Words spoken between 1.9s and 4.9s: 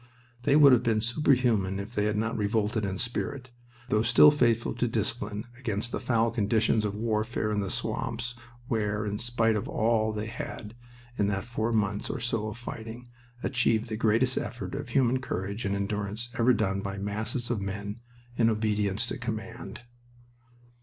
they had not revolted in spirit, though still faithful to